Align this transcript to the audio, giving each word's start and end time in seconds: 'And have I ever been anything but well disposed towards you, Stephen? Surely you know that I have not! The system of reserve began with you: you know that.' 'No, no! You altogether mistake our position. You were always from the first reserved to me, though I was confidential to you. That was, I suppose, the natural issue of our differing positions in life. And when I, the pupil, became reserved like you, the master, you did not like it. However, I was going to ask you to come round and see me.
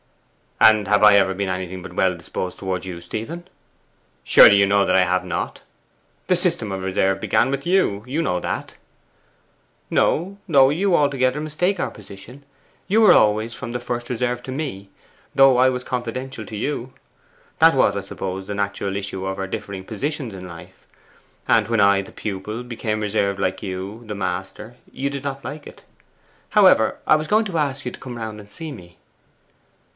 'And 0.59 0.87
have 0.87 1.03
I 1.03 1.15
ever 1.15 1.33
been 1.33 1.49
anything 1.49 1.81
but 1.83 1.93
well 1.93 2.15
disposed 2.15 2.57
towards 2.59 2.85
you, 2.87 3.01
Stephen? 3.01 3.47
Surely 4.23 4.57
you 4.57 4.65
know 4.65 4.85
that 4.85 4.95
I 4.95 5.03
have 5.05 5.25
not! 5.25 5.61
The 6.27 6.35
system 6.35 6.71
of 6.71 6.83
reserve 6.83 7.19
began 7.19 7.49
with 7.51 7.65
you: 7.67 8.03
you 8.07 8.21
know 8.21 8.39
that.' 8.39 8.77
'No, 9.91 10.37
no! 10.47 10.69
You 10.69 10.95
altogether 10.95 11.39
mistake 11.41 11.79
our 11.79 11.89
position. 11.91 12.43
You 12.87 13.01
were 13.01 13.13
always 13.13 13.53
from 13.55 13.71
the 13.73 13.79
first 13.79 14.09
reserved 14.09 14.43
to 14.45 14.51
me, 14.51 14.89
though 15.35 15.57
I 15.57 15.69
was 15.69 15.83
confidential 15.83 16.45
to 16.47 16.55
you. 16.55 16.93
That 17.59 17.75
was, 17.75 17.97
I 17.97 18.01
suppose, 18.01 18.45
the 18.45 18.55
natural 18.55 18.95
issue 18.95 19.25
of 19.25 19.39
our 19.39 19.47
differing 19.47 19.83
positions 19.83 20.33
in 20.33 20.47
life. 20.47 20.85
And 21.47 21.67
when 21.67 21.79
I, 21.81 22.01
the 22.03 22.11
pupil, 22.11 22.63
became 22.63 23.01
reserved 23.01 23.39
like 23.39 23.61
you, 23.63 24.03
the 24.05 24.15
master, 24.15 24.77
you 24.91 25.11
did 25.11 25.23
not 25.23 25.43
like 25.43 25.65
it. 25.67 25.83
However, 26.49 26.97
I 27.05 27.15
was 27.15 27.27
going 27.27 27.45
to 27.45 27.57
ask 27.59 27.85
you 27.85 27.91
to 27.91 27.99
come 27.99 28.15
round 28.15 28.39
and 28.39 28.51
see 28.51 28.71
me. 28.71 28.97